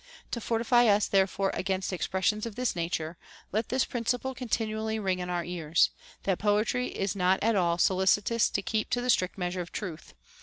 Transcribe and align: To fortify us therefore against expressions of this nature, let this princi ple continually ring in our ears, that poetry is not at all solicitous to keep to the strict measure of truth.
To 0.31 0.41
fortify 0.41 0.87
us 0.87 1.05
therefore 1.05 1.51
against 1.53 1.93
expressions 1.93 2.47
of 2.47 2.55
this 2.55 2.75
nature, 2.75 3.19
let 3.51 3.69
this 3.69 3.85
princi 3.85 4.19
ple 4.19 4.33
continually 4.33 4.97
ring 4.97 5.19
in 5.19 5.29
our 5.29 5.45
ears, 5.45 5.91
that 6.23 6.39
poetry 6.39 6.87
is 6.87 7.15
not 7.15 7.37
at 7.43 7.55
all 7.55 7.77
solicitous 7.77 8.49
to 8.49 8.63
keep 8.63 8.89
to 8.89 9.01
the 9.01 9.11
strict 9.11 9.37
measure 9.37 9.61
of 9.61 9.71
truth. 9.71 10.15